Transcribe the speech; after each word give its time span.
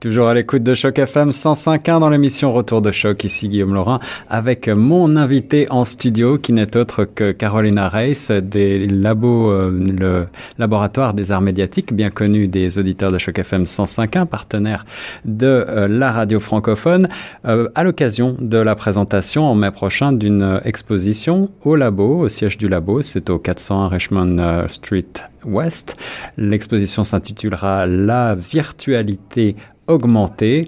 Toujours 0.00 0.28
à 0.28 0.34
l'écoute 0.34 0.62
de 0.62 0.72
Choc 0.72 0.98
FM 0.98 1.28
105.1 1.28 2.00
dans 2.00 2.08
l'émission 2.08 2.54
Retour 2.54 2.80
de 2.80 2.90
Choc. 2.90 3.22
Ici 3.24 3.50
Guillaume 3.50 3.74
Laurin 3.74 4.00
avec 4.30 4.66
mon 4.66 5.14
invité 5.14 5.66
en 5.68 5.84
studio 5.84 6.38
qui 6.38 6.54
n'est 6.54 6.74
autre 6.74 7.04
que 7.04 7.32
Carolina 7.32 7.90
Reis 7.90 8.28
des 8.42 8.82
labos, 8.84 9.50
euh, 9.50 9.70
le 9.70 10.26
laboratoire 10.56 11.12
des 11.12 11.32
arts 11.32 11.42
médiatiques, 11.42 11.92
bien 11.92 12.08
connu 12.08 12.48
des 12.48 12.78
auditeurs 12.78 13.12
de 13.12 13.18
Choc 13.18 13.40
FM 13.40 13.64
105.1, 13.64 14.24
partenaire 14.24 14.86
de 15.26 15.66
euh, 15.68 15.86
la 15.86 16.12
radio 16.12 16.40
francophone, 16.40 17.06
euh, 17.44 17.68
à 17.74 17.84
l'occasion 17.84 18.34
de 18.40 18.56
la 18.56 18.74
présentation 18.76 19.44
en 19.44 19.54
mai 19.54 19.70
prochain 19.70 20.14
d'une 20.14 20.62
exposition 20.64 21.50
au 21.62 21.76
labo, 21.76 22.20
au 22.20 22.28
siège 22.30 22.56
du 22.56 22.68
labo. 22.68 23.02
C'est 23.02 23.28
au 23.28 23.38
401 23.38 23.88
Richmond 23.88 24.64
Street 24.68 25.12
West. 25.44 25.98
L'exposition 26.38 27.04
s'intitulera 27.04 27.86
La 27.86 28.34
virtualité 28.34 29.56
augmenter 29.90 30.64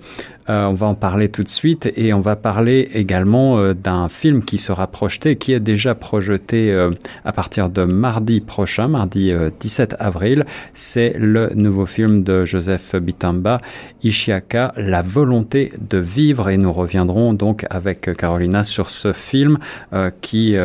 euh, 0.49 0.65
on 0.65 0.75
va 0.75 0.87
en 0.87 0.95
parler 0.95 1.29
tout 1.29 1.45
de 1.45 1.49
suite 1.49 1.93
et 1.97 2.13
on 2.13 2.21
va 2.21 2.35
parler 2.35 2.89
également 2.95 3.59
euh, 3.59 3.75
d'un 3.75 4.09
film 4.09 4.45
qui 4.45 4.59
sera 4.59 4.87
projeté, 4.89 5.37
qui 5.37 5.53
est 5.53 5.61
déjà 5.61 5.95
projeté 5.95 6.73
euh, 6.73 6.91
à 7.25 7.33
partir 7.33 7.69
de 7.69 7.85
mardi 7.85 8.41
prochain, 8.41 8.89
mardi 8.89 9.33
17 9.61 9.97
avril. 9.99 10.45
C'est 10.75 11.15
le 11.19 11.51
nouveau 11.55 11.87
film 11.87 12.25
de 12.25 12.45
Joseph 12.45 12.97
Bitamba, 12.97 13.61
Ishiaka, 14.03 14.73
La 14.77 15.03
volonté 15.03 15.73
de 15.89 15.99
vivre. 15.99 16.49
Et 16.49 16.57
nous 16.57 16.73
reviendrons 16.73 17.35
donc 17.35 17.65
avec 17.71 18.13
Carolina 18.17 18.65
sur 18.65 18.91
ce 18.91 19.13
film 19.13 19.59
qui, 20.21 20.57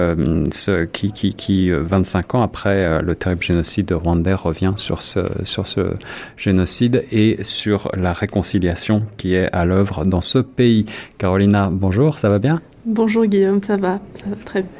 qui, 0.94 1.34
qui, 1.34 1.71
25 1.71 2.35
ans 2.35 2.41
après 2.41 3.02
le 3.02 3.16
terrible 3.16 3.44
génocide 3.44 3.85
de 3.88 3.96
Rwanda, 3.96 4.35
revient 4.35 4.73
sur 4.76 5.02
ce, 5.02 5.20
sur 5.44 5.68
ce 5.68 5.94
génocide 6.35 7.05
et 7.12 7.44
sur 7.44 7.90
la 7.96 8.13
réconciliation 8.13 9.04
qui 9.18 9.35
est 9.35 9.49
à 9.54 9.66
l'œuvre 9.67 10.05
dans 10.05 10.21
ce 10.21 10.39
pays. 10.39 10.85
Carolina, 11.17 11.70
bonjour, 11.71 12.17
ça 12.17 12.30
va 12.30 12.40
bien? 12.40 12.62
Bonjour 12.85 13.26
Guillaume, 13.26 13.62
ça 13.62 13.77
va, 13.77 13.99
ça 14.15 14.26
va 14.29 14.35
très 14.43 14.62
bien. 14.62 14.71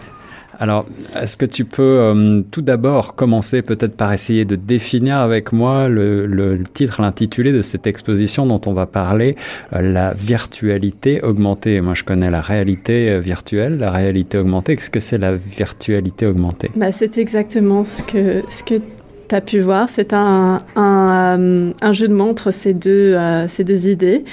Alors, 0.60 0.86
est-ce 1.20 1.38
que 1.38 1.46
tu 1.46 1.66
peux 1.66 1.84
euh, 1.84 2.42
tout 2.50 2.62
d'abord 2.62 3.16
commencer 3.16 3.62
peut-être 3.62 3.96
par 3.96 4.12
essayer 4.12 4.44
de 4.44 4.56
définir 4.56 5.18
avec 5.18 5.52
moi 5.52 5.88
le, 5.88 6.64
titre, 6.74 7.02
l'intitulé 7.02 7.52
de 7.52 7.62
cette 7.62 7.86
exposition 7.86 8.48
dont 8.48 8.62
on 8.66 8.74
va 8.74 8.88
parler, 8.88 9.36
euh, 9.74 9.82
la 9.82 10.14
virtualité 10.14 11.22
augmentée. 11.22 11.80
Moi, 11.82 11.94
je 11.94 12.04
connais 12.04 12.32
la 12.32 12.42
réalité 12.42 13.10
euh, 13.10 13.20
virtuelle, 13.20 13.78
la 13.78 13.92
réalité 13.92 14.40
augmentée. 14.40 14.76
Qu'est-ce 14.76 14.90
que 14.90 15.00
c'est 15.00 15.20
la 15.20 15.36
virtualité 15.36 16.26
augmentée? 16.26 16.72
Bah, 16.76 16.92
C'est 16.92 17.20
exactement 17.20 17.84
ce 17.84 18.02
que, 18.02 18.42
ce 18.50 18.64
que 18.64 18.82
tu 19.28 19.36
as 19.36 19.42
pu 19.42 19.60
voir. 19.60 19.90
C'est 19.90 20.14
un, 20.14 20.60
un, 20.76 21.40
euh, 21.40 21.72
un, 21.82 21.94
jeu 21.94 22.08
de 22.08 22.14
mots 22.14 22.30
entre 22.30 22.52
ces 22.52 22.74
deux, 22.74 23.14
euh, 23.16 23.48
ces 23.48 23.64
deux 23.64 23.88
idées. 23.88 24.24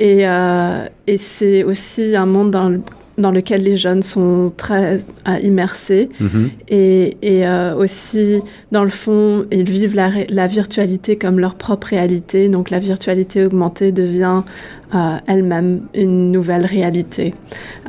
Et, 0.00 0.26
euh, 0.26 0.86
et 1.06 1.16
c'est 1.16 1.64
aussi 1.64 2.16
un 2.16 2.26
monde 2.26 2.50
dans, 2.50 2.80
dans 3.18 3.30
lequel 3.30 3.62
les 3.62 3.76
jeunes 3.76 4.02
sont 4.02 4.52
très 4.56 5.00
immersés. 5.42 6.08
Mm-hmm. 6.20 6.48
Et, 6.68 7.16
et 7.22 7.48
aussi, 7.76 8.40
dans 8.72 8.84
le 8.84 8.90
fond, 8.90 9.46
ils 9.52 9.68
vivent 9.68 9.94
la, 9.94 10.10
la, 10.28 10.46
virtualité 10.46 11.16
comme 11.16 11.38
leur 11.38 11.54
propre 11.54 11.88
réalité. 11.88 12.48
Donc 12.48 12.70
la 12.70 12.80
virtualité 12.80 13.44
augmentée 13.44 13.92
devient 13.92 14.42
elle-même 15.26 15.82
une 15.94 16.30
nouvelle 16.30 16.66
réalité. 16.66 17.34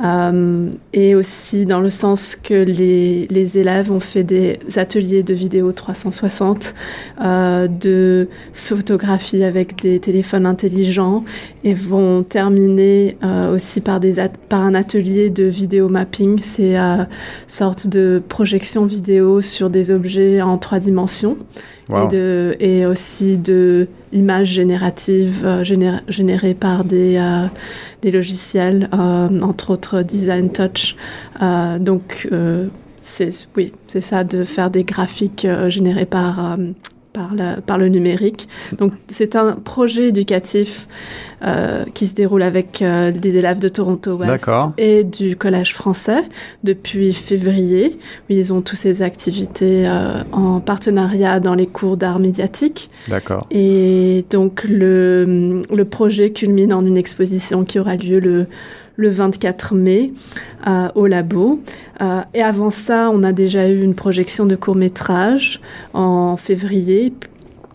Euh, 0.04 0.68
et 0.92 1.14
aussi 1.14 1.64
dans 1.64 1.80
le 1.80 1.88
sens 1.88 2.36
que 2.36 2.54
les, 2.54 3.58
élèves 3.58 3.90
ont 3.90 4.00
fait 4.00 4.24
des 4.24 4.58
ateliers 4.76 5.22
de 5.22 5.32
vidéo 5.32 5.72
360, 5.72 6.74
euh, 7.22 7.68
de 7.68 8.28
photographie 8.52 9.42
avec 9.44 9.80
des 9.80 10.00
téléphones 10.00 10.44
intelligents 10.44 11.24
et 11.64 11.72
vont 11.72 12.22
terminer 12.22 13.16
euh, 13.24 13.54
aussi 13.54 13.80
par, 13.80 14.00
par 14.48 14.60
un 14.60 14.74
atelier 14.74 15.30
de 15.30 15.44
vidéo 15.44 15.88
mapping. 15.88 16.40
C'est 16.42 16.76
une 16.76 17.06
sorte 17.46 17.86
de 17.86 18.22
projection 18.28 18.84
vidéo 18.84 19.40
sur 19.40 19.70
des 19.70 19.90
objets 19.90 20.42
en 20.42 20.58
trois 20.58 20.78
dimensions 20.78 21.36
et, 21.90 22.86
aussi 22.86 23.38
de 23.38 23.88
images 24.12 24.48
génératives 24.48 25.44
euh, 25.44 25.64
générées 26.08 26.54
par 26.54 26.84
des, 26.84 27.16
euh, 27.16 27.46
des 28.02 28.10
logiciels, 28.10 28.88
euh, 28.92 29.40
entre 29.40 29.70
autres 29.70 30.02
Design 30.02 30.50
Touch. 30.50 30.96
donc, 31.80 32.28
c'est 33.02 33.30
oui, 33.56 33.72
c'est 33.86 34.00
ça 34.00 34.24
de 34.24 34.42
faire 34.44 34.70
des 34.70 34.82
graphiques 34.84 35.46
générés 35.68 36.06
par 36.06 36.56
par, 37.16 37.34
par 37.64 37.78
le 37.78 37.88
numérique. 37.88 38.48
Donc 38.78 38.92
c'est 39.08 39.36
un 39.36 39.52
projet 39.52 40.08
éducatif 40.08 40.86
euh, 41.42 41.84
qui 41.94 42.06
se 42.06 42.14
déroule 42.14 42.42
avec 42.42 42.82
euh, 42.82 43.10
des 43.10 43.36
élèves 43.36 43.58
de 43.58 43.68
Toronto 43.68 44.16
West 44.16 44.50
et 44.76 45.02
du 45.04 45.36
Collège 45.36 45.74
français 45.74 46.22
depuis 46.64 47.12
février. 47.14 47.98
ils 48.28 48.52
ont 48.52 48.60
tous 48.60 48.76
ces 48.76 49.02
activités 49.02 49.88
euh, 49.88 50.22
en 50.32 50.60
partenariat 50.60 51.40
dans 51.40 51.54
les 51.54 51.66
cours 51.66 51.96
d'art 51.96 52.18
médiatique. 52.18 52.90
D'accord. 53.08 53.46
Et 53.50 54.24
donc 54.30 54.64
le, 54.64 55.62
le 55.72 55.84
projet 55.84 56.30
culmine 56.30 56.72
en 56.72 56.84
une 56.84 56.98
exposition 56.98 57.64
qui 57.64 57.78
aura 57.78 57.96
lieu 57.96 58.18
le 58.18 58.46
le 58.96 59.08
24 59.08 59.74
mai 59.74 60.12
euh, 60.66 60.88
au 60.94 61.06
labo. 61.06 61.60
Euh, 62.00 62.20
et 62.34 62.42
avant 62.42 62.70
ça, 62.70 63.10
on 63.12 63.22
a 63.22 63.32
déjà 63.32 63.68
eu 63.68 63.82
une 63.82 63.94
projection 63.94 64.46
de 64.46 64.56
court 64.56 64.76
métrage 64.76 65.60
en 65.94 66.36
février. 66.36 67.12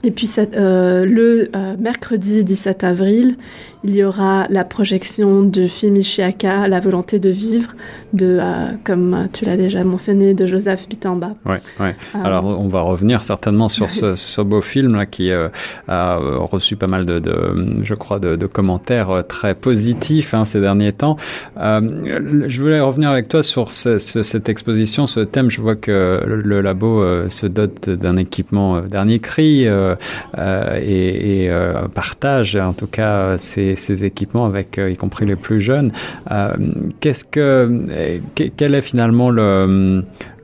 Et 0.04 0.12
puis 0.12 0.30
euh, 0.38 1.06
le 1.06 1.52
mercredi 1.80 2.44
17 2.44 2.84
avril, 2.84 3.36
il 3.84 3.96
y 3.96 4.04
aura 4.04 4.46
la 4.50 4.64
projection 4.64 5.42
du 5.42 5.68
film 5.68 5.96
Ishiaka, 5.96 6.68
La 6.68 6.80
volonté 6.80 7.20
de 7.20 7.30
vivre, 7.30 7.72
de, 8.14 8.38
euh, 8.40 8.72
comme 8.84 9.28
tu 9.34 9.46
l'as 9.46 9.58
déjà 9.58 9.84
mentionné, 9.84 10.34
de 10.34 10.46
Joseph 10.46 10.88
Bitamba. 10.88 11.32
Ouais, 11.46 11.60
ouais. 11.80 11.96
Euh, 12.16 12.20
Alors, 12.24 12.46
on 12.46 12.68
va 12.68 12.82
revenir 12.82 13.24
certainement 13.24 13.70
sur 13.70 13.90
ce, 13.90 14.16
ce 14.16 14.42
beau 14.42 14.62
film 14.62 14.96
là 14.96 15.06
qui 15.06 15.32
euh, 15.32 15.50
a 15.88 16.18
reçu 16.18 16.76
pas 16.76 16.88
mal 16.88 17.06
de, 17.06 17.18
de 17.20 17.82
je 17.84 17.96
crois, 17.96 18.20
de, 18.20 18.36
de, 18.36 18.46
commentaires 18.46 19.24
très 19.28 19.56
positifs 19.56 20.34
hein, 20.34 20.46
ces 20.46 20.62
derniers 20.62 20.94
temps. 20.94 21.16
je 21.58 22.62
voulais 22.62 22.82
revenir 22.82 23.10
avec 23.10 23.30
toi 23.30 23.42
sur 23.42 23.72
ce, 23.72 23.98
cette 23.98 24.50
exposition, 24.50 25.08
ce 25.08 25.22
thème. 25.22 25.50
Je 25.50 25.62
vois 25.62 25.76
que 25.76 26.22
le, 26.26 26.62
labo 26.62 27.04
se 27.30 27.48
dote 27.48 27.90
d'un 27.90 28.18
équipement 28.18 28.82
dernier 28.82 29.20
cri 29.20 29.66
et, 29.66 31.46
et 31.46 31.52
partage, 31.96 32.56
en 32.56 32.74
tout 32.74 32.88
cas, 32.88 33.38
c'est 33.38 33.71
ces, 33.76 34.06
équipements 34.06 34.46
avec 34.46 34.78
euh, 34.78 34.92
y 34.92 34.96
compris 34.96 35.26
les 35.26 35.36
plus 35.36 35.62
jeunes. 35.62 35.92
Euh, 36.32 36.54
qu'est-ce 37.00 37.26
que 37.26 37.68
euh, 37.90 38.20
quel 38.58 38.76
est 38.76 38.82
finalement 38.82 39.30
le, 39.30 40.04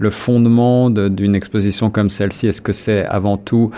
fondement 0.09 0.89
d'une 0.89 1.35
exposition 1.35 1.89
comme 1.89 2.09
celle-ci? 2.09 2.47
Est-ce 2.47 2.61
que 2.61 2.73
c'est 2.73 3.05
avant 3.05 3.37
tout 3.37 3.71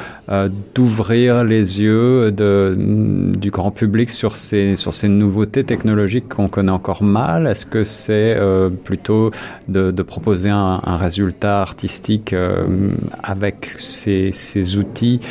d'ouvrir 0.76 1.44
les 1.44 1.82
yeux 1.82 2.32
du 2.32 3.50
grand 3.52 3.72
public 3.72 4.12
sur 4.12 4.36
ces, 4.36 4.76
sur 4.76 4.94
ces 4.94 5.08
nouveautés 5.08 5.64
technologiques 5.64 6.30
qu'on 6.30 6.50
connaît 6.50 6.72
encore 6.72 7.04
mal? 7.04 7.48
Est-ce 7.48 7.66
que 7.66 7.84
c'est 7.84 8.38
plutôt 8.84 9.32
de, 9.68 10.04
proposer 10.04 10.50
un, 10.50 10.82
un 10.84 10.98
résultat 10.98 11.62
artistique 11.62 12.36
avec 13.24 13.74
ces, 13.80 14.32
ces 14.32 14.78
outils, 14.78 15.22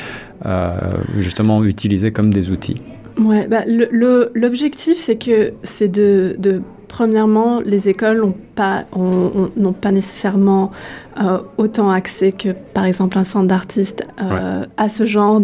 justement 1.18 1.62
utilisés 1.64 2.10
comme 2.12 2.32
des 2.32 2.50
outils? 2.50 2.82
Ouais, 3.18 3.46
bah, 3.48 3.64
l'objectif, 3.66 4.96
c'est 4.98 5.16
que 5.16 5.52
c'est 5.62 5.88
de, 5.88 6.36
de, 6.38 6.62
premièrement, 6.88 7.60
les 7.64 7.88
écoles 7.88 8.20
n'ont 8.20 8.34
pas, 9.72 9.92
nécessairement 9.92 10.72
euh, 11.20 11.38
autant 11.58 11.90
accès 11.90 12.32
que, 12.32 12.48
par 12.74 12.84
exemple, 12.84 13.18
un 13.18 13.24
centre 13.24 13.46
d'artistes 13.46 14.04
euh, 14.20 14.64
à 14.76 14.88
ce 14.88 15.04
genre, 15.04 15.40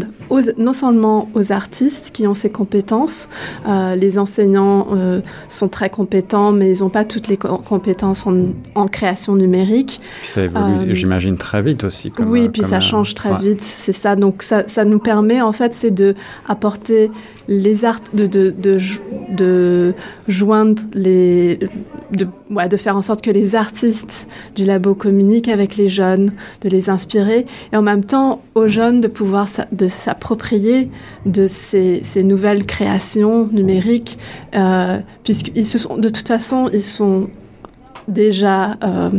non 0.59 0.73
seulement 0.73 1.29
aux 1.35 1.53
artistes 1.53 2.11
qui 2.13 2.27
ont 2.27 2.35
ces 2.35 2.51
compétences, 2.51 3.29
euh, 3.69 3.95
les 3.95 4.19
enseignants 4.19 4.87
sont 5.49 5.69
très 5.69 5.91
compétents, 5.91 6.53
mais 6.53 6.77
ils 6.77 6.83
n'ont 6.83 6.91
pas 6.91 7.05
toutes 7.05 7.29
les 7.29 7.37
compétences 7.37 8.27
en, 8.27 8.89
création 8.89 9.37
numérique. 9.37 10.01
Puis 10.21 10.29
ça 10.29 10.43
évolue, 10.43 10.95
j'imagine, 10.95 11.37
très 11.37 11.63
vite 11.63 11.85
aussi. 11.85 12.11
Comme, 12.11 12.31
oui, 12.31 12.49
puis 12.49 12.63
ça 12.63 12.81
change 12.81 13.15
très 13.15 13.35
vite, 13.37 13.61
c'est 13.61 13.93
ça. 13.93 14.17
Donc 14.17 14.43
ça, 14.43 14.65
ça 14.67 14.85
nous 14.85 14.99
permet, 14.99 15.41
en 15.41 15.53
fait, 15.53 15.75
c'est 15.75 15.91
de 15.91 16.15
apporter 16.49 17.11
les 17.49 17.85
arts, 17.85 18.01
de, 18.15 18.27
de, 18.27 18.55
de, 18.57 18.79
de 19.31 19.95
joindre 20.29 20.83
les, 20.95 21.34
de, 22.13 22.77
faire 22.77 22.97
en 22.97 23.03
sorte 23.03 23.23
que 23.23 23.31
les 23.31 23.55
artistes 23.55 24.29
du 24.55 24.65
labo 24.65 24.95
communiquent 24.95 25.49
avec 25.49 25.77
les 25.77 25.89
jeunes, 25.89 26.33
de 26.63 26.69
les 26.69 26.91
inspirer, 26.91 27.47
et 27.73 27.77
en 27.77 27.83
même 27.83 28.05
temps 28.05 28.43
aux 28.55 28.69
jeunes 28.69 29.01
de 29.01 29.09
pouvoir 29.09 29.49
de 29.73 29.89
s'approprier 29.89 30.91
de 31.27 31.47
ces, 31.47 32.03
nouvelles 32.23 32.65
créations 32.67 33.49
numériques, 33.53 34.19
euh, 34.55 34.99
puisqu'ils 35.23 35.67
se 35.67 35.79
sont, 35.79 35.97
de 35.99 36.09
toute 36.09 36.29
façon, 36.29 36.71
ils 36.73 36.83
sont 36.83 37.29
déjà, 38.09 38.77
euh, 38.83 39.11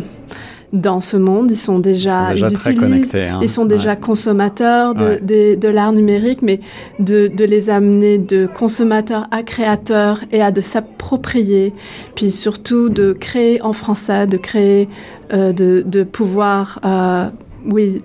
dans 0.74 1.02
ce 1.02 1.18
monde. 1.18 1.52
Ils 1.52 1.58
sont 1.58 1.80
déjà, 1.80 2.34
ils, 2.36 2.46
sont 2.46 2.50
déjà 2.50 2.74
connectés, 2.74 3.28
hein. 3.28 3.40
ils 3.42 3.50
sont 3.50 3.66
déjà 3.66 3.96
consommateurs 3.96 4.96
de, 4.96 5.20
de, 5.22 5.56
de 5.56 5.68
l'art 5.68 5.94
numérique, 5.94 6.42
mais 6.42 6.60
de, 7.00 7.28
de, 7.28 7.44
les 7.44 7.70
amener 7.70 8.18
de 8.18 8.48
consommateurs 8.48 9.28
à 9.32 9.44
créateurs 9.44 10.24
et 10.32 10.42
à 10.42 10.52
de 10.52 10.62
s'approprier, 10.62 11.74
puis 12.16 12.32
surtout 12.32 12.90
de 12.90 13.14
créer 13.14 13.62
en 13.62 13.74
français, 13.74 14.28
de 14.28 14.38
créer, 14.38 14.88
euh, 15.34 15.54
de, 15.54 15.84
de 15.86 16.04
pouvoir, 16.04 16.80
euh, 16.84 17.30
oui, 17.66 18.02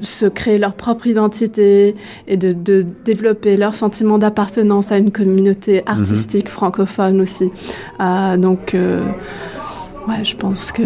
se 0.00 0.26
créer 0.26 0.58
leur 0.58 0.74
propre 0.74 1.06
identité 1.06 1.94
et 2.26 2.36
de, 2.36 2.52
de 2.52 2.84
développer 3.04 3.56
leur 3.56 3.74
sentiment 3.74 4.18
d'appartenance 4.18 4.92
à 4.92 4.98
une 4.98 5.10
communauté 5.10 5.78
mhm. 5.78 5.82
artistique 5.86 6.48
francophone 6.48 7.20
aussi. 7.20 7.50
Euh, 8.00 8.36
donc, 8.36 8.74
euh, 8.74 9.02
ouais, 10.08 10.24
je 10.24 10.36
pense 10.36 10.72
que 10.72 10.82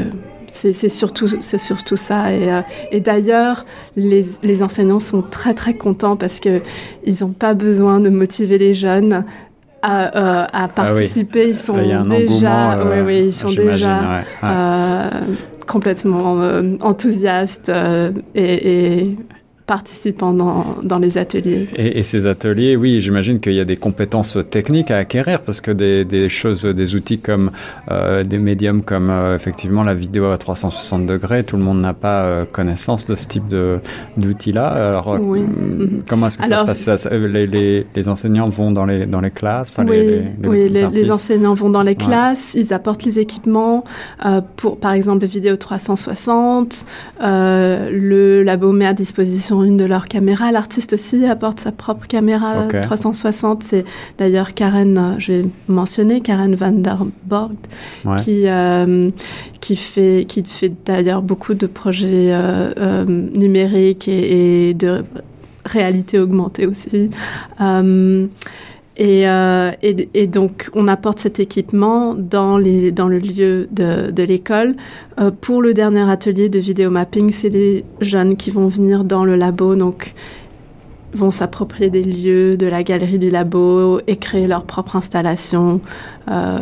c'est 0.61 0.89
surtout, 0.89 1.29
c'est 1.41 1.59
surtout 1.59 1.97
ça. 1.97 2.33
Et, 2.33 2.53
euh, 2.53 2.61
et 2.91 3.01
d'ailleurs, 3.01 3.65
les, 3.97 4.25
les, 4.43 4.63
enseignants 4.63 5.01
sont 5.01 5.23
très 5.23 5.55
très 5.55 5.75
contents 5.75 6.17
parce 6.17 6.41
que 6.41 6.61
ils 7.05 7.17
n'ont 7.23 7.33
pas 7.33 7.55
besoin 7.55 8.01
de 8.01 8.11
motiver 8.11 8.59
les 8.59 8.75
jeunes 8.75 9.25
à, 9.83 10.17
euh, 10.17 10.47
à 10.53 10.69
participer. 10.69 11.41
Ah 11.41 11.45
oui. 11.45 11.51
Ils 11.51 11.57
sont 11.57 12.09
déjà, 12.09 12.85
oui, 12.85 13.01
oui, 13.05 13.27
ils 13.27 13.35
sont 13.35 13.51
déjà. 13.51 14.23
Ouais, 14.43 14.49
ouais 14.49 15.37
complètement 15.67 16.43
enthousiaste 16.81 17.71
et, 18.35 19.03
et 19.03 19.15
participant 19.71 20.33
dans, 20.33 20.79
dans 20.83 20.99
les 20.99 21.17
ateliers. 21.17 21.69
Et, 21.77 22.01
et, 22.01 22.03
ces 22.03 22.27
ateliers, 22.27 22.75
oui, 22.75 23.01
j'imagine 23.01 23.39
qu'il 23.39 23.53
y 23.53 23.61
a 23.61 23.65
des 23.65 23.77
compétences 23.77 24.37
techniques 24.51 24.91
à 24.91 24.97
acquérir 24.97 25.43
parce 25.43 25.61
que 25.61 25.71
des, 25.71 26.05
des 26.05 26.29
choses, 26.29 26.63
des 26.65 26.97
outils 26.97 27.21
comme 27.21 27.53
euh, 27.89 28.25
des 28.25 28.39
médiums 28.39 28.83
comme 28.83 29.11
euh, 29.11 29.37
effectivement 29.37 29.85
la 29.85 29.95
vidéo 29.95 30.25
à 30.33 30.39
360 30.39 31.07
degrés, 31.07 31.45
tout 31.45 31.57
le 31.57 31.63
monde 31.63 31.81
n'a 31.81 31.95
pas 31.95 32.23
euh, 32.23 32.45
connaissance 32.51 33.07
de 33.07 33.15
ce 33.15 33.29
type 33.29 33.45
d'outils-là. 34.17 34.67
Alors, 34.67 35.17
oui. 35.21 35.39
Euh, 35.41 35.87
comment 36.09 36.27
est-ce 36.27 36.39
que 36.39 36.47
Alors, 36.47 36.67
ça 36.67 36.75
se 36.75 36.91
passe 36.91 37.09
les, 37.13 37.47
les, 37.47 37.87
les, 37.95 38.09
enseignants 38.09 38.49
vont 38.49 38.73
dans 38.73 38.87
les, 38.87 39.07
dans 39.07 39.21
les 39.21 39.31
classes? 39.31 39.73
Oui, 39.79 39.87
les, 39.87 40.49
oui 40.49 40.69
les, 40.69 41.11
enseignants 41.13 41.55
vont 41.55 41.71
dans 41.71 41.85
les 41.85 41.95
classes, 41.95 42.55
ouais. 42.57 42.63
ils 42.63 42.75
apportent 42.75 43.05
les 43.05 43.21
équipements 43.21 43.85
pour, 44.57 44.81
par 44.81 44.95
exemple, 44.95 45.25
vidéo 45.27 45.57
360, 45.57 46.87
le 47.21 48.43
labo 48.43 48.73
met 48.73 48.87
à 48.87 48.95
disposition 48.95 49.60
une 49.65 49.77
de 49.77 49.85
leurs 49.85 50.09
caméras. 50.09 50.53
L'artiste 50.53 50.95
aussi 50.95 51.25
apporte 51.27 51.61
sa 51.61 51.73
propre 51.73 52.07
caméra 52.07 52.67
okay. 52.67 52.81
360. 52.81 53.63
C'est 53.63 53.85
d'ailleurs 54.19 54.55
Karen, 54.55 54.99
euh, 54.99 55.15
j'ai 55.19 55.43
mentionné 55.69 56.21
Karen 56.21 56.55
van 56.55 56.73
der 56.73 57.05
Borg, 57.25 57.57
ouais. 58.05 58.17
qui 58.23 58.43
euh, 58.47 59.11
qui 59.61 59.77
fait 59.77 60.25
qui 60.29 60.43
fait 60.45 60.73
d'ailleurs 60.85 61.23
beaucoup 61.23 61.55
de 61.55 61.67
projets 61.67 62.33
euh, 62.33 62.73
euh, 62.79 63.05
numériques 63.05 64.09
et, 64.09 64.71
et, 64.71 64.75
de 64.75 65.05
réalité 65.65 66.19
augmentée 66.19 66.67
aussi. 66.67 67.11
Euh, 69.01 69.73
et, 69.83 70.27
donc, 70.27 70.71
on 70.75 70.87
apporte 70.87 71.21
cet 71.21 71.41
équipement 71.41 72.15
dans, 72.15 72.59
le 72.59 73.19
lieu 73.19 73.69
de, 73.71 74.23
l'école. 74.23 74.77
Euh, 75.19 75.31
pour 75.31 75.63
le 75.63 75.73
dernier 75.73 76.09
atelier 76.11 76.49
de 76.49 76.59
vidéo 76.59 76.91
mapping, 76.91 77.31
c'est 77.33 77.49
les 77.49 77.85
jeunes 78.01 78.37
qui 78.37 78.51
vont 78.51 78.69
venir 78.69 79.05
dans 79.05 79.25
le 79.25 79.37
labo, 79.37 79.75
donc 79.75 80.15
vont 81.13 81.31
s'approprier 81.31 81.91
des 81.91 82.05
lieux 82.05 82.57
de 82.57 82.67
la 82.67 82.83
galerie 82.83 83.19
du 83.19 83.31
labo 83.31 84.01
et 84.07 84.17
créer 84.17 84.47
leur 84.47 84.65
propre 84.65 84.97
installation. 84.97 85.81
Euh, 86.31 86.59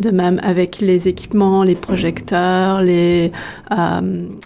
de 0.00 0.10
même 0.10 0.40
avec 0.42 0.80
les 0.80 1.06
équipements, 1.06 1.62
les 1.64 1.74
projecteurs, 1.74 2.80
les 2.82 3.30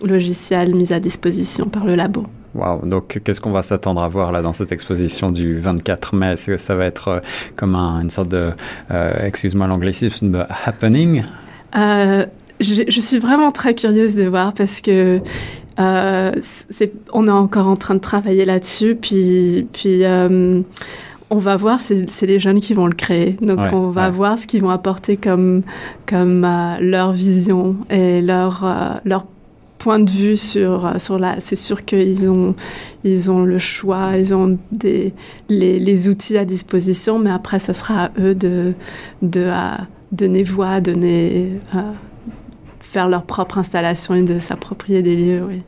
logiciels 0.03 0.75
mis 0.75 0.93
à 0.93 0.99
disposition 0.99 1.67
par 1.67 1.87
le 1.87 1.95
labo. 1.95 2.25
Wow. 2.57 2.87
Donc, 2.87 3.21
qu'est-ce 3.23 3.41
qu'on 3.41 3.51
va 3.51 3.63
s'attendre 3.63 4.03
à 4.03 4.09
voir 4.09 4.33
là 4.33 4.43
dans 4.43 4.53
cette 4.53 4.73
exposition 4.73 5.31
du 5.31 5.59
24 5.59 6.17
mai? 6.17 6.33
Est-ce 6.33 6.47
que 6.47 6.57
ça 6.57 6.75
va 6.75 6.87
être 6.87 7.09
euh, 7.09 7.21
comme 7.55 7.75
un, 7.75 8.01
une 8.01 8.11
sorte 8.11 8.29
de, 8.29 8.53
euh, 8.91 9.27
excuse-moi 9.27 9.67
l'anglicisme, 9.67 10.31
de 10.31 10.43
happening? 10.65 11.23
Euh, 11.77 12.25
je, 12.61 12.85
je, 12.89 13.01
suis 13.01 13.19
vraiment 13.19 13.53
très 13.53 13.75
curieuse 13.75 14.15
de 14.15 14.25
voir 14.25 14.55
parce 14.55 14.81
que 14.81 15.21
euh, 15.79 16.33
c'est, 16.71 16.93
on 17.13 17.27
est 17.27 17.31
encore 17.31 17.67
en 17.67 17.77
train 17.77 17.95
de 17.95 18.01
travailler 18.01 18.45
là-dessus. 18.45 18.97
Puis, 18.97 19.67
puis 19.73 20.05
euh, 20.05 20.63
on 21.31 21.39
va 21.39 21.57
voir, 21.57 21.81
c'est, 21.81 22.07
les 22.23 22.39
jeunes 22.39 22.61
qui 22.61 22.75
vont 22.75 22.87
le 22.87 22.95
créer. 22.95 23.37
Donc, 23.43 23.59
ouais, 23.59 23.71
on 23.73 23.91
va 23.91 24.07
ouais. 24.07 24.11
voir 24.11 24.39
ce 24.39 24.47
qu'ils 24.47 24.63
vont 24.63 24.71
apporter 24.71 25.17
comme, 25.17 25.63
comme 26.07 26.45
euh, 26.45 26.77
leur 26.81 27.13
vision 27.13 27.77
et 27.91 28.23
leur, 28.23 28.65
leur 29.05 29.27
point 29.79 30.01
de 30.01 30.11
vue 30.11 30.37
sur 30.37 31.01
sur 31.01 31.19
la 31.19 31.41
c'est 31.41 31.57
sûr 31.57 31.85
qu'ils 31.85 32.29
ont 32.29 32.55
ils 33.05 33.31
ont 33.31 33.43
le 33.45 33.59
choix 33.59 34.17
ils 34.17 34.35
ont 34.35 34.59
des 34.73 35.13
les, 35.49 35.79
les 35.79 36.09
outils 36.09 36.37
à 36.39 36.45
disposition 36.45 37.19
mais 37.19 37.31
après 37.31 37.59
ça 37.59 37.75
sera 37.75 38.05
à 38.05 38.11
eux 38.19 38.35
de 38.35 38.73
de 39.23 39.47
à 39.47 39.87
donner 40.13 40.43
voix 40.43 40.81
donner 40.81 41.53
faire 42.81 43.09
leur 43.09 43.25
propre 43.25 43.59
installation 43.59 44.15
et 44.15 44.23
de 44.23 44.39
s'approprier 44.39 45.03
des 45.03 45.17
lieux 45.17 45.45
oui 45.47 45.63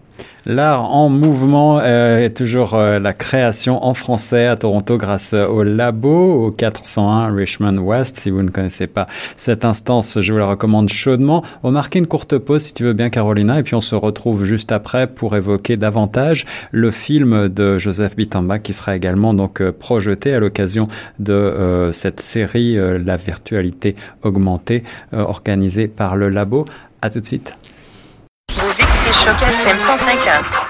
L'art 0.46 0.84
en 0.84 1.08
mouvement 1.08 1.80
euh, 1.80 2.18
est 2.18 2.36
toujours 2.36 2.74
euh, 2.74 2.98
la 2.98 3.12
création 3.12 3.84
en 3.84 3.94
français 3.94 4.46
à 4.46 4.56
Toronto 4.56 4.96
grâce 4.96 5.34
au 5.34 5.62
labo 5.62 6.46
au 6.46 6.50
401 6.50 7.34
Richmond 7.34 7.76
West. 7.78 8.16
Si 8.16 8.30
vous 8.30 8.42
ne 8.42 8.50
connaissez 8.50 8.86
pas 8.86 9.06
cette 9.36 9.64
instance, 9.64 10.18
je 10.20 10.32
vous 10.32 10.38
la 10.38 10.46
recommande 10.46 10.88
chaudement. 10.88 11.42
On 11.62 11.68
va 11.68 11.72
marquer 11.72 11.98
une 11.98 12.06
courte 12.06 12.38
pause 12.38 12.62
si 12.62 12.74
tu 12.74 12.84
veux 12.84 12.94
bien 12.94 13.10
Carolina 13.10 13.58
et 13.58 13.62
puis 13.62 13.74
on 13.74 13.80
se 13.80 13.94
retrouve 13.94 14.44
juste 14.44 14.72
après 14.72 15.06
pour 15.06 15.36
évoquer 15.36 15.76
davantage 15.76 16.46
le 16.70 16.90
film 16.90 17.48
de 17.48 17.78
Joseph 17.78 18.16
Bitamba 18.16 18.58
qui 18.58 18.72
sera 18.72 18.96
également 18.96 19.34
donc 19.34 19.60
euh, 19.60 19.72
projeté 19.72 20.34
à 20.34 20.40
l'occasion 20.40 20.88
de 21.18 21.32
euh, 21.32 21.92
cette 21.92 22.20
série 22.20 22.78
euh, 22.78 22.98
La 22.98 23.16
virtualité 23.16 23.96
augmentée 24.22 24.84
euh, 25.12 25.20
organisée 25.20 25.88
par 25.88 26.16
le 26.16 26.28
labo. 26.28 26.64
À 27.00 27.10
tout 27.10 27.20
de 27.20 27.26
suite. 27.26 27.54
Choc 29.12 29.40
FM 29.40 29.78
105.1. 29.78 30.67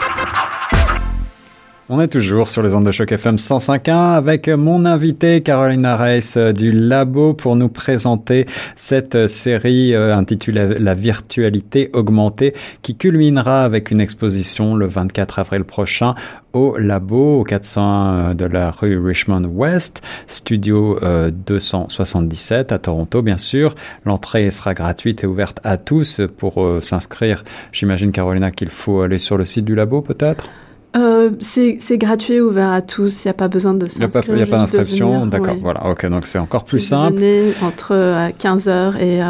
On 1.90 2.02
est 2.02 2.08
toujours 2.08 2.48
sur 2.48 2.62
les 2.62 2.74
ondes 2.74 2.84
de 2.84 2.92
choc 2.92 3.10
FM 3.12 3.36
105.1 3.36 4.14
avec 4.14 4.46
mon 4.46 4.84
invité 4.84 5.40
Carolina 5.40 5.96
Reis 5.96 6.34
du 6.54 6.70
Labo 6.70 7.32
pour 7.32 7.56
nous 7.56 7.70
présenter 7.70 8.44
cette 8.76 9.26
série 9.26 9.94
intitulée 9.94 10.76
La 10.78 10.92
virtualité 10.92 11.88
augmentée 11.94 12.52
qui 12.82 12.94
culminera 12.94 13.64
avec 13.64 13.90
une 13.90 14.02
exposition 14.02 14.74
le 14.74 14.86
24 14.86 15.38
avril 15.38 15.64
prochain 15.64 16.14
au 16.52 16.76
Labo 16.76 17.40
au 17.40 17.44
400 17.44 18.34
de 18.34 18.44
la 18.44 18.70
rue 18.70 19.02
Richmond 19.02 19.44
West, 19.46 20.02
studio 20.26 20.98
euh, 21.02 21.30
277 21.30 22.70
à 22.70 22.78
Toronto 22.78 23.22
bien 23.22 23.38
sûr. 23.38 23.74
L'entrée 24.04 24.50
sera 24.50 24.74
gratuite 24.74 25.24
et 25.24 25.26
ouverte 25.26 25.58
à 25.64 25.78
tous 25.78 26.20
pour 26.36 26.62
euh, 26.62 26.82
s'inscrire. 26.82 27.44
J'imagine 27.72 28.12
Carolina 28.12 28.50
qu'il 28.50 28.68
faut 28.68 29.00
aller 29.00 29.18
sur 29.18 29.38
le 29.38 29.46
site 29.46 29.64
du 29.64 29.74
Labo 29.74 30.02
peut-être? 30.02 30.50
Euh, 30.96 31.30
c'est 31.40 31.98
gratuit, 31.98 32.40
ouvert 32.40 32.70
à 32.70 32.82
tous. 32.82 33.24
Il 33.24 33.28
n'y 33.28 33.30
a 33.30 33.34
pas 33.34 33.48
besoin 33.48 33.74
de 33.74 33.86
s'inscrire. 33.86 34.24
Il 34.28 34.36
n'y 34.36 34.42
a 34.42 34.46
pas, 34.46 34.58
d'inscription. 34.58 35.26
D'accord, 35.26 35.54
ouais. 35.54 35.60
voilà. 35.62 35.86
Ok, 35.86 36.06
donc 36.06 36.26
c'est 36.26 36.38
encore 36.38 36.64
plus 36.64 36.80
simple. 36.80 37.14
Venez 37.14 37.52
entre 37.62 37.94
15h 38.38 38.96
et 38.98 39.20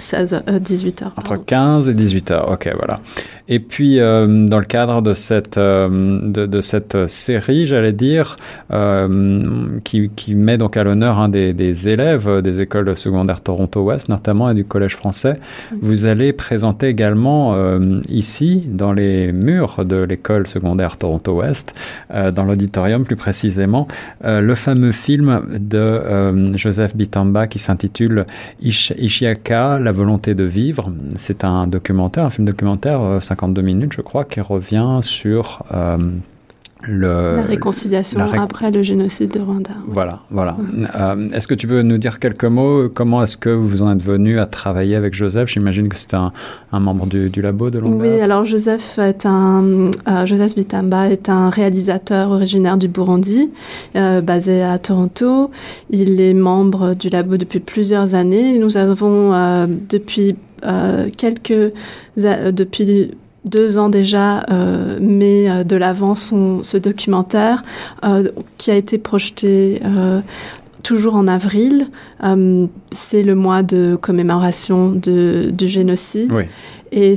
16, 0.00 0.42
euh, 0.48 0.58
18 0.58 1.02
heures. 1.02 1.12
Entre 1.16 1.36
15 1.36 1.88
et 1.88 1.94
18 1.94 2.30
heures, 2.30 2.50
ok, 2.50 2.70
voilà. 2.76 2.98
Et 3.52 3.58
puis, 3.58 3.98
euh, 3.98 4.46
dans 4.46 4.60
le 4.60 4.64
cadre 4.64 5.02
de 5.02 5.12
cette, 5.12 5.58
euh, 5.58 6.20
de, 6.22 6.46
de, 6.46 6.60
cette 6.60 7.08
série, 7.08 7.66
j'allais 7.66 7.92
dire, 7.92 8.36
euh, 8.70 9.80
qui, 9.82 10.08
qui, 10.14 10.36
met 10.36 10.56
donc 10.56 10.76
à 10.76 10.84
l'honneur 10.84 11.18
un 11.18 11.28
des, 11.28 11.52
des, 11.52 11.88
élèves 11.88 12.42
des 12.42 12.60
écoles 12.60 12.96
secondaires 12.96 13.40
Toronto-Ouest, 13.40 14.08
notamment, 14.08 14.50
et 14.50 14.54
du 14.54 14.64
Collège 14.64 14.94
français, 14.94 15.32
mmh. 15.32 15.76
vous 15.82 16.04
allez 16.04 16.32
présenter 16.32 16.86
également 16.86 17.54
euh, 17.56 18.00
ici, 18.08 18.62
dans 18.68 18.92
les 18.92 19.32
murs 19.32 19.84
de 19.84 19.96
l'école 19.96 20.46
secondaire 20.46 20.96
Toronto-Ouest, 20.96 21.74
euh, 22.14 22.30
dans 22.30 22.44
l'auditorium 22.44 23.04
plus 23.04 23.16
précisément, 23.16 23.88
le 24.22 24.54
fameux 24.54 24.92
film 24.92 25.40
de 25.58 26.52
Joseph 26.56 26.94
Bitamba 26.94 27.48
qui 27.48 27.58
s'intitule 27.58 28.26
Ish 28.62 28.92
Ishiaka, 28.96 29.80
la 29.80 29.92
volonté 29.92 30.34
de 30.34 30.44
vivre. 30.44 30.92
C'est 31.16 31.42
un 31.42 31.66
documentaire, 31.66 32.24
un 32.26 32.30
film 32.30 32.46
documentaire, 32.46 33.18
52 33.40 33.62
minutes, 33.62 33.92
je 33.94 34.02
crois, 34.02 34.24
qui 34.24 34.40
revient 34.40 35.00
sur 35.02 35.62
euh, 35.72 35.96
le, 36.82 37.36
la 37.36 37.42
réconciliation 37.42 38.18
la 38.18 38.26
ré... 38.26 38.38
après 38.38 38.70
le 38.70 38.82
génocide 38.82 39.30
de 39.30 39.40
Rwanda. 39.40 39.70
Voilà, 39.86 40.20
voilà. 40.30 40.52
Mmh. 40.52 40.88
Euh, 40.94 41.28
est-ce 41.32 41.48
que 41.48 41.54
tu 41.54 41.66
peux 41.66 41.80
nous 41.80 41.96
dire 41.96 42.18
quelques 42.18 42.44
mots 42.44 42.88
Comment 42.92 43.22
est-ce 43.22 43.38
que 43.38 43.48
vous 43.48 43.82
en 43.82 43.92
êtes 43.92 44.02
venu 44.02 44.38
à 44.38 44.46
travailler 44.46 44.94
avec 44.94 45.14
Joseph? 45.14 45.48
J'imagine 45.48 45.88
que 45.88 45.96
c'était 45.96 46.16
un, 46.16 46.32
un, 46.72 46.80
membre 46.80 47.06
du, 47.06 47.30
du 47.30 47.40
labo 47.40 47.70
de 47.70 47.78
longue 47.78 48.00
Oui, 48.00 48.20
alors 48.20 48.44
Joseph 48.44 48.98
est 48.98 49.24
un 49.24 49.90
euh, 50.08 50.26
Joseph 50.26 50.54
Bitamba 50.54 51.08
est 51.08 51.30
un 51.30 51.48
réalisateur 51.48 52.30
originaire 52.30 52.76
du 52.76 52.88
Burundi, 52.88 53.50
euh, 53.96 54.20
basé 54.20 54.62
à 54.62 54.78
Toronto. 54.78 55.50
Il 55.88 56.20
est 56.20 56.34
membre 56.34 56.94
du 56.94 57.08
labo 57.08 57.38
depuis 57.38 57.60
plusieurs 57.60 58.14
années. 58.14 58.58
Nous 58.58 58.76
avons 58.76 59.66
depuis 59.88 60.36
quelques 61.16 61.72
depuis 62.16 63.10
deux 63.44 63.78
ans 63.78 63.88
déjà 63.88 64.44
euh, 64.50 64.98
met 65.00 65.64
de 65.64 65.76
l'avant 65.76 66.14
son 66.14 66.62
ce 66.62 66.76
documentaire 66.76 67.62
qui 68.58 68.70
a 68.70 68.76
été 68.76 68.98
projeté 68.98 69.80
toujours 70.82 71.14
en 71.14 71.26
avril. 71.28 71.88
c'est 72.96 73.22
le 73.22 73.34
mois 73.34 73.62
de 73.62 73.96
commémoration 74.00 74.90
de, 74.90 75.50
du 75.52 75.68
génocide. 75.68 76.32
Oui. 76.32 76.44
Et 76.92 77.14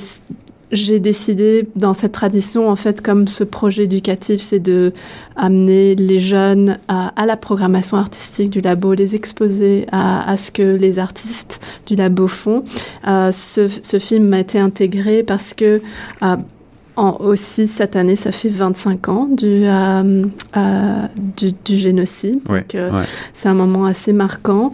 j'ai 0.74 1.00
décidé 1.00 1.68
dans 1.76 1.94
cette 1.94 2.12
tradition, 2.12 2.70
en 2.70 2.76
fait, 2.76 3.02
comme 3.02 3.28
ce 3.28 3.44
projet 3.44 3.84
éducatif, 3.84 4.42
c'est 4.42 4.60
de 4.60 4.92
amener 5.36 5.96
les 5.96 6.20
jeunes 6.20 6.78
à, 6.88 7.10
à, 7.22 7.26
la 7.26 7.38
programmation 7.38 7.98
artistique 7.98 8.50
du 8.50 8.62
labo, 8.62 8.94
les 8.94 9.16
exposer 9.16 9.88
à, 9.92 10.30
à 10.30 10.38
ce 10.38 10.52
que 10.52 10.76
les 10.76 11.00
artistes 11.00 11.62
du 11.86 11.96
labo 11.96 12.28
font. 12.28 12.64
Euh, 13.08 13.32
ce, 13.32 13.68
ce, 13.68 14.00
film 14.00 14.28
m'a 14.28 14.40
été 14.40 14.60
intégré 14.60 15.24
parce 15.24 15.54
que 15.54 15.82
euh, 16.22 16.36
en, 16.96 17.18
aussi 17.20 17.68
cette 17.68 17.96
année, 17.96 18.16
ça 18.16 18.32
fait 18.32 18.50
25 18.50 19.10
ans 19.10 19.28
du, 19.32 19.66
euh, 19.66 20.24
euh, 20.56 21.08
du, 21.38 21.54
du, 21.66 21.78
génocide. 21.78 22.42
Euh, 22.76 22.92
ouais. 22.92 23.04
c'est 23.34 23.50
un 23.50 23.54
moment 23.54 23.86
assez 23.86 24.14
marquant. 24.14 24.74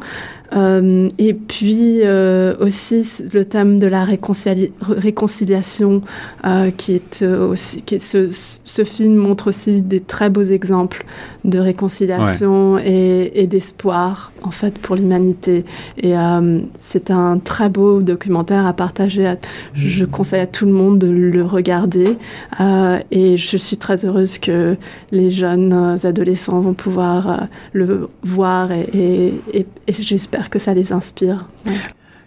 Euh, 0.54 1.10
et 1.18 1.34
puis 1.34 2.00
euh, 2.04 2.56
aussi 2.60 3.08
le 3.34 3.46
thème 3.46 3.80
de 3.80 3.86
la 3.86 4.04
réconcili 4.04 4.72
réconciliation 4.82 6.02
euh, 6.44 6.72
qui 6.72 6.94
est 6.94 7.24
aussi 7.24 7.84
qui 7.84 7.96
est 7.96 8.00
ce, 8.00 8.30
ce, 8.66 8.84
film 8.84 9.16
montre 9.16 9.48
aussi 9.48 9.84
des 9.84 10.00
très 10.00 10.32
beaux 10.32 10.44
exemples 10.44 11.06
de 11.46 11.60
réconciliation 11.60 12.74
ouais. 12.74 12.90
et, 12.90 13.44
et 13.44 13.48
d'espoir 13.48 14.32
en 14.42 14.50
fait 14.50 14.78
pour 14.80 14.96
l'humanité 14.96 15.66
et 15.98 16.18
euh, 16.18 16.62
c'est 16.80 17.12
un 17.12 17.38
très 17.38 17.70
beau 17.70 18.02
documentaire 18.02 18.66
à 18.66 18.74
partager 18.74 19.28
à, 19.28 19.38
je 19.74 20.06
conseille 20.06 20.42
à 20.42 20.48
tout 20.48 20.66
le 20.66 20.72
monde 20.72 21.00
de 21.00 21.10
le 21.10 21.46
regarder 21.46 22.18
euh, 22.60 22.98
et 23.12 23.38
je 23.38 23.58
suis 23.58 23.78
très 23.78 24.06
heureuse 24.06 24.40
que 24.40 24.76
les 25.12 25.30
jeunes 25.30 25.98
adolescents 26.04 26.60
vont 26.60 26.74
pouvoir 26.74 27.30
euh, 27.30 27.38
le 27.74 28.10
voir 28.24 28.72
et, 28.72 28.90
et, 28.94 29.34
et, 29.54 29.66
et 29.88 29.94
j'espère 30.40 30.50
que 30.50 30.60
ça 30.60 30.74
les 30.74 30.94
inspire. 30.94 31.46
Ouais. 31.66 31.74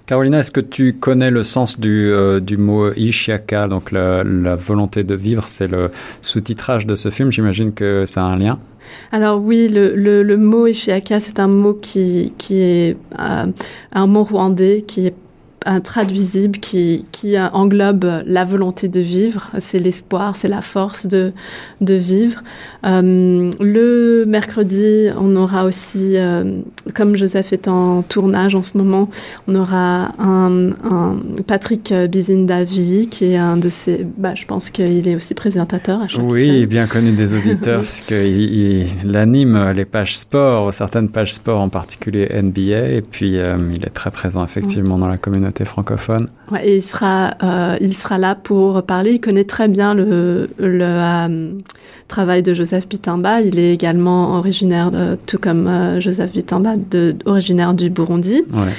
Carolina, 0.05 0.41
est-ce 0.41 0.51
que 0.51 0.61
tu 0.61 0.95
connais 0.95 1.31
le 1.31 1.43
sens 1.45 1.81
du, 1.81 2.11
euh, 2.11 2.41
du 2.41 2.59
mot 2.59 2.93
Ishiaka, 2.93 3.69
donc 3.69 3.91
la, 3.91 4.23
la 4.23 4.57
volonté 4.57 5.03
de 5.03 5.15
vivre 5.15 5.47
C'est 5.47 5.69
le 5.69 5.91
sous-titrage 6.21 6.87
de 6.87 6.95
ce 6.95 7.09
film, 7.09 7.33
j'imagine 7.33 7.73
que 7.73 8.05
ça 8.07 8.23
a 8.23 8.25
un 8.25 8.37
lien 8.37 8.59
alors 9.11 9.41
oui, 9.41 9.69
le, 9.69 9.95
le, 9.95 10.23
le 10.23 10.37
mot 10.37 10.67
Ishiaka, 10.67 11.21
c'est 11.21 11.39
un 11.41 11.49
mot 11.49 11.73
qui, 11.73 12.35
qui 12.37 12.61
est 12.61 12.97
euh, 13.19 13.47
un 13.93 14.07
mot 14.07 14.25
rwandais 14.25 14.85
qui 14.87 15.07
est 15.07 15.15
intraduisible 15.67 16.59
qui, 16.59 17.05
qui 17.13 17.39
englobe 17.39 18.23
la 18.27 18.45
volonté 18.45 18.89
de 18.89 19.01
vivre, 19.01 19.51
c'est 19.59 19.79
l'espoir, 19.79 20.37
c'est 20.37 20.49
la 20.49 20.63
force 20.63 21.07
de, 21.07 21.33
de 21.81 21.95
vivre. 21.95 22.43
Euh, 22.85 23.51
le 23.61 24.25
mercredi, 24.27 25.09
on 25.19 25.37
aura 25.37 25.65
aussi, 25.65 26.17
euh, 26.17 26.61
comme 26.95 27.17
Joseph 27.17 27.53
est 27.53 27.69
en 27.69 28.03
tournage 28.03 28.55
en 28.55 28.63
ce 28.63 28.77
moment, 28.77 29.09
on 29.47 29.55
aura 29.55 30.13
un, 30.19 30.71
un 30.85 31.17
Patrick 31.47 31.93
Bizindavi 31.93 33.09
qui 33.09 33.27
est 33.27 33.37
un 33.37 33.57
de 33.57 33.69
ses, 33.69 34.07
bah, 34.19 34.35
je 34.35 34.45
pense 34.47 34.71
qu'il 34.71 35.07
est 35.09 35.15
aussi 35.15 35.35
présentateur 35.35 36.01
à 36.03 36.09
chaque 36.09 36.23
Oui, 36.29 36.51
film. 36.51 36.67
bien 36.67 36.87
connu 36.87 37.13
des 37.13 37.35
auditeurs 37.35 37.81
puisqu'il 37.83 38.87
il 39.05 39.17
anime 39.17 39.71
les 39.71 39.85
pages 39.85 40.17
sport, 40.17 40.73
certaines 40.75 41.09
pages 41.11 41.35
sport 41.35 41.61
en 41.61 41.69
particulier 41.69 42.29
NBA 42.35 42.89
et 42.91 43.03
puis 43.03 43.37
euh, 43.37 43.57
il 43.75 43.85
est 43.85 43.91
très 43.91 44.11
présent 44.11 44.45
effectivement 44.45 44.95
oui. 44.95 45.01
dans 45.01 45.09
la 45.09 45.17
communauté 45.19 45.52
francophone. 45.65 46.29
Ouais, 46.51 46.67
et 46.67 46.77
il 46.77 46.83
sera, 46.83 47.35
euh, 47.43 47.77
il 47.81 47.97
sera 47.97 48.19
là 48.19 48.35
pour 48.35 48.83
parler. 48.83 49.13
Il 49.13 49.21
connaît 49.21 49.45
très 49.45 49.69
bien 49.69 49.95
le, 49.95 50.51
le 50.59 50.83
euh, 50.83 51.53
travail 52.09 52.43
de 52.43 52.55
Joseph 52.55 52.89
Bitamba. 52.89 53.41
Il 53.41 53.59
est 53.59 53.73
également 53.73 54.37
originaire, 54.37 54.91
de, 54.91 55.17
tout 55.27 55.39
comme 55.39 55.67
euh, 55.67 56.01
Joseph 56.01 56.33
Bitamba, 56.33 56.75
de, 56.77 57.17
originaire 57.25 57.75
du 57.75 57.91
Burundi. 57.91 58.43
Ouais. 58.53 58.73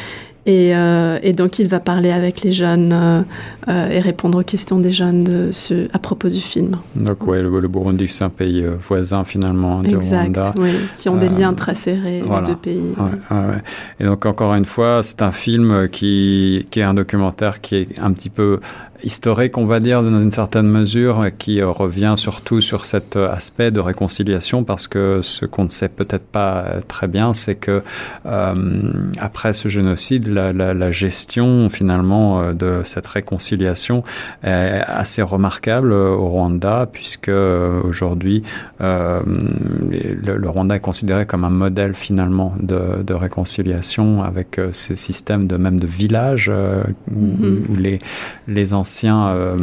Et, 0.46 0.76
euh, 0.76 1.20
et, 1.24 1.32
donc, 1.32 1.60
il 1.60 1.68
va 1.70 1.80
parler 1.80 2.12
avec 2.12 2.42
les 2.42 2.52
jeunes 2.52 2.92
euh, 2.94 3.22
euh, 3.70 3.90
et 3.90 4.00
répondre 4.00 4.40
aux 4.40 4.44
questions 4.44 4.80
des 4.80 4.92
jeunes 4.92 5.24
de 5.24 5.52
à 5.94 6.00
propos 6.00 6.28
du 6.28 6.42
film. 6.42 6.76
Donc, 6.96 7.26
ouais, 7.28 7.42
le, 7.42 7.60
le 7.60 7.68
Burundi, 7.70 8.08
c'est 8.10 8.26
un 8.26 8.30
pays 8.30 8.66
voisin 8.80 9.24
finalement 9.24 9.82
du 9.82 9.96
exact, 9.96 10.36
Rwanda. 10.36 10.54
Oui, 10.58 10.72
qui 10.98 11.08
ont 11.08 11.16
des 11.16 11.30
liens 11.30 11.54
très 11.54 11.76
serrés, 11.76 12.22
voilà. 12.26 12.42
les 12.42 12.54
deux 12.54 12.60
pays. 12.60 12.94
Ouais, 12.98 13.38
ouais. 13.38 13.62
Et 14.02 14.04
donc, 14.04 14.26
encore 14.26 14.54
une 14.56 14.66
fois, 14.66 15.02
c'est 15.02 15.22
un 15.22 15.32
film 15.32 15.88
qui, 15.90 16.68
qui 16.70 16.80
est 16.82 16.84
un 16.84 16.94
documentaire 16.94 17.62
qui 17.62 17.76
est 17.76 18.00
un 18.00 18.12
petit 18.12 18.30
peu 18.30 18.60
historique, 19.04 19.58
on 19.58 19.66
va 19.66 19.80
dire, 19.80 20.02
dans 20.02 20.22
une 20.22 20.32
certaine 20.32 20.68
mesure, 20.68 21.26
qui 21.38 21.62
revient 21.62 22.14
surtout 22.18 22.62
sur 22.62 22.86
cet 22.86 23.16
aspect 23.16 23.72
de 23.72 23.80
réconciliation, 23.80 24.64
parce 24.64 24.88
que 24.88 25.20
ce 25.22 25.46
qu'on 25.46 25.66
ne 25.66 25.70
sait 25.70 25.90
peut-être 25.90 26.26
pas 26.26 26.66
très 26.88 27.08
bien, 27.08 27.34
c'est 27.34 27.56
que 27.56 27.84
euh, 28.26 28.54
après 29.20 29.54
ce 29.54 29.68
génocide, 29.70 30.28
la, 30.28 30.54
la, 30.54 30.74
la, 30.74 30.92
gestion 30.92 31.70
finalement 31.70 32.54
de 32.54 32.82
cette 32.84 33.08
réconciliation 33.08 34.04
est 34.44 34.82
assez 34.88 35.22
remarquable 35.22 35.92
au 35.92 36.28
Rwanda, 36.30 36.88
puisque 36.92 37.30
aujourd'hui 37.30 38.44
euh, 38.82 39.22
le, 40.26 40.38
le, 40.38 40.50
Rwanda 40.50 40.76
est 40.76 40.80
considéré 40.80 41.26
comme 41.26 41.44
un 41.44 41.50
modèle 41.50 41.94
finalement 41.94 42.54
de, 42.62 43.04
de 43.04 43.14
réconciliation 43.14 44.24
avec 44.24 44.60
ces 44.72 44.96
systèmes 44.96 45.48
de 45.48 45.58
même 45.58 45.80
de 45.80 45.88
villages 45.88 46.50
euh, 46.50 46.84
mm 47.12 47.36
-hmm. 47.36 47.72
où 47.72 47.76
les, 47.76 48.00
les 48.48 48.74
anciens 48.74 48.93
euh, 49.04 49.58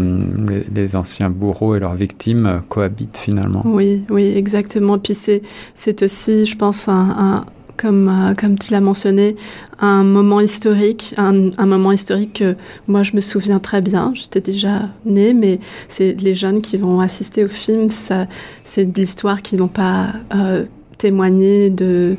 les, 0.74 0.96
anciens 0.96 1.30
bourreaux 1.30 1.74
et 1.74 1.78
leurs 1.78 1.94
victimes 1.94 2.62
cohabitent 2.68 3.18
finalement. 3.18 3.62
Oui, 3.64 4.02
oui, 4.10 4.32
exactement. 4.36 4.98
Puis 4.98 5.14
c'est, 5.14 6.02
aussi, 6.02 6.46
je 6.46 6.56
pense, 6.56 6.86
euh, 6.88 8.34
comme 8.34 8.58
tu 8.58 8.72
l'as 8.72 8.80
mentionné, 8.80 9.36
un 9.78 10.04
moment 10.04 10.40
historique, 10.40 11.14
un, 11.16 11.66
moment 11.66 11.92
historique 11.92 12.40
que 12.40 12.56
moi 12.88 13.02
je 13.02 13.14
me 13.14 13.20
souviens 13.20 13.58
très 13.58 13.80
bien. 13.80 14.12
J'étais 14.14 14.40
déjà 14.40 14.88
née, 15.04 15.32
mais 15.32 15.60
c'est 15.88 16.12
les 16.20 16.34
jeunes 16.34 16.60
qui 16.60 16.76
vont 16.76 17.00
assister 17.00 17.44
au 17.44 17.48
film, 17.48 17.88
c'est 17.88 18.92
de 18.92 19.00
l'histoire 19.00 19.42
qui 19.42 19.56
n'ont 19.56 19.68
pas 19.68 20.12
euh, 20.34 20.64
témoigné 20.98 21.70
de 21.70 22.16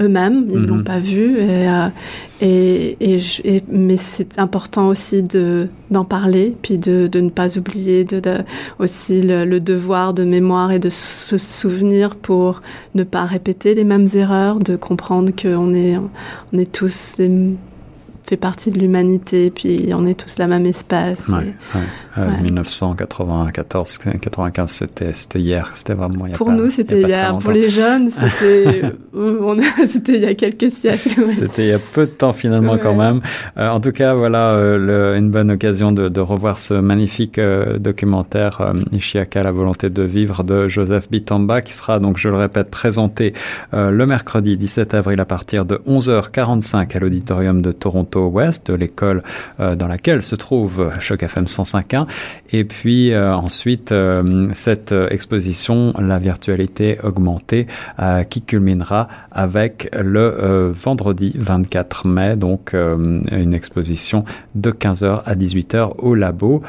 eux-mêmes, 0.00 0.46
ils 0.50 0.58
ne 0.58 0.62
-hmm. 0.62 0.66
l'ont 0.66 0.82
pas 0.84 1.00
vu. 1.00 1.38
Et, 1.38 1.68
euh, 1.68 1.88
et, 2.40 2.96
et, 3.00 3.18
et 3.44 3.62
mais 3.68 3.96
c'est 3.96 4.38
important 4.38 4.88
aussi 4.88 5.22
de 5.22 5.68
d'en 5.90 6.04
parler, 6.04 6.54
puis 6.62 6.78
de, 6.78 7.08
de, 7.10 7.20
ne 7.20 7.30
pas 7.30 7.58
oublier 7.58 8.04
de, 8.04 8.20
de 8.20 8.38
aussi 8.78 9.22
le, 9.22 9.44
le, 9.44 9.58
devoir 9.58 10.14
de 10.14 10.24
mémoire 10.24 10.70
et 10.70 10.78
de 10.78 10.90
se 10.90 11.38
souvenir 11.38 12.14
pour 12.14 12.60
ne 12.94 13.04
pas 13.04 13.24
répéter 13.24 13.74
les 13.74 13.84
mêmes 13.84 14.08
erreurs, 14.14 14.58
de 14.58 14.76
comprendre 14.76 15.32
qu'on 15.40 15.74
est 15.74 15.96
on 16.52 16.58
est 16.58 16.70
tous 16.70 17.14
des, 17.18 17.30
fait 18.28 18.36
partie 18.36 18.70
de 18.70 18.78
l'humanité, 18.78 19.50
puis 19.50 19.90
on 19.94 20.06
est 20.06 20.18
tous 20.18 20.38
la 20.38 20.46
même 20.46 20.66
espèce. 20.66 21.28
Ouais, 21.28 21.44
et, 21.44 21.78
ouais. 21.78 21.84
Euh, 22.18 22.28
ouais. 22.28 22.42
1994, 22.42 23.98
95, 23.98 24.70
c'était, 24.70 25.12
c'était 25.12 25.40
hier, 25.40 25.70
c'était 25.74 25.94
vraiment 25.94 26.26
il 26.26 26.32
y 26.32 26.34
a 26.34 26.36
Pour 26.36 26.48
pas, 26.48 26.52
nous, 26.52 26.68
c'était 26.68 27.00
hier. 27.00 27.38
Pour 27.38 27.52
les 27.52 27.70
jeunes, 27.70 28.10
c'était, 29.86 30.14
il 30.14 30.20
y 30.20 30.26
a 30.26 30.34
quelques 30.34 30.70
siècles. 30.70 31.26
C'était 31.26 31.66
il 31.66 31.68
y 31.68 31.72
a 31.72 31.78
peu 31.78 32.06
de 32.06 32.10
temps 32.10 32.32
finalement 32.32 32.76
quand 32.76 32.94
même. 32.94 33.20
Euh, 33.56 33.68
en 33.68 33.80
tout 33.80 33.92
cas, 33.92 34.14
voilà 34.14 34.50
euh, 34.50 34.78
le, 34.78 35.16
une 35.18 35.30
bonne 35.30 35.50
occasion 35.50 35.92
de, 35.92 36.08
de 36.08 36.20
revoir 36.20 36.58
ce 36.58 36.74
magnifique 36.74 37.38
euh, 37.38 37.78
documentaire 37.78 38.60
euh, 38.60 38.74
Ishiaka, 38.92 39.42
la 39.42 39.52
volonté 39.52 39.90
de 39.90 40.02
vivre 40.02 40.44
de 40.44 40.68
Joseph 40.68 41.10
Bitamba, 41.10 41.62
qui 41.62 41.72
sera 41.72 41.98
donc, 41.98 42.18
je 42.18 42.28
le 42.28 42.36
répète, 42.36 42.70
présenté 42.70 43.32
euh, 43.74 43.90
le 43.90 44.06
mercredi 44.06 44.56
17 44.56 44.94
avril 44.94 45.20
à 45.20 45.24
partir 45.24 45.64
de 45.64 45.76
11h45 45.86 46.96
à 46.96 47.00
l'auditorium 47.00 47.62
de 47.62 47.72
Toronto 47.72 48.17
Ouest, 48.26 48.70
l'école 48.70 49.22
euh, 49.60 49.74
dans 49.74 49.88
laquelle 49.88 50.22
se 50.22 50.34
trouve 50.34 50.90
Choc 50.98 51.22
FM 51.22 51.44
105.1. 51.44 52.06
Et 52.52 52.64
puis 52.64 53.12
euh, 53.12 53.34
ensuite, 53.34 53.92
euh, 53.92 54.48
cette 54.52 54.94
exposition, 55.10 55.94
la 55.98 56.18
virtualité 56.18 56.98
augmentée, 57.02 57.66
qui 58.30 58.42
culminera 58.42 59.08
avec 59.30 59.88
le 59.98 60.70
vendredi 60.72 61.34
24 61.36 62.06
mai, 62.06 62.36
donc 62.36 62.74
une 62.74 63.54
exposition 63.54 64.24
de 64.54 64.70
15h 64.70 65.22
à 65.24 65.34
18h 65.34 65.94
au 65.98 66.14
labo 66.14 66.62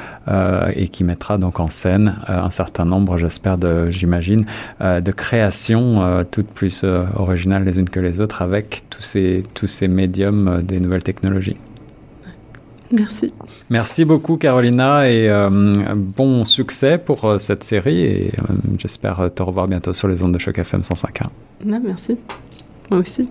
et 0.73 0.87
qui 0.87 1.03
mettra 1.03 1.37
donc 1.37 1.59
en 1.59 1.67
scène 1.67 2.15
un 2.27 2.49
certain 2.49 2.85
nombre, 2.85 3.17
j'espère, 3.17 3.57
de, 3.57 3.89
j'imagine, 3.91 4.45
de 4.81 5.11
créations 5.11 6.23
toutes 6.31 6.49
plus 6.49 6.83
originales 7.15 7.63
les 7.63 7.79
unes 7.79 7.89
que 7.89 7.99
les 7.99 8.21
autres 8.21 8.41
avec 8.41 8.83
tous 8.89 9.01
ces, 9.01 9.43
tous 9.53 9.67
ces 9.67 9.87
médiums 9.87 10.61
des 10.63 10.79
nouvelles 10.79 11.03
technologies. 11.03 11.38
Merci. 12.91 13.34
Merci 13.69 14.03
beaucoup 14.03 14.38
Carolina 14.38 15.10
et 15.10 15.29
euh, 15.29 15.50
bon 15.96 16.43
succès 16.43 16.98
pour 16.98 17.25
euh, 17.25 17.38
cette 17.38 17.63
série 17.63 18.01
et 18.01 18.31
euh, 18.39 18.53
j'espère 18.77 19.29
te 19.34 19.43
revoir 19.43 19.67
bientôt 19.67 19.93
sur 19.93 20.08
les 20.08 20.24
ondes 20.24 20.34
de 20.34 20.39
choc 20.39 20.58
FM 20.58 20.81
105.1. 20.81 21.27
Ah, 21.72 21.79
merci. 21.84 22.17
Moi 22.89 23.01
aussi. 23.01 23.29